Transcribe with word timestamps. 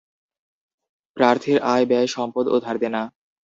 প্রার্থীর 1.17 1.57
আয় 1.71 1.85
ব্যয়, 1.89 2.07
সম্পদ 2.15 2.45
ও 2.47 2.65
ধারদেনা। 2.65 3.01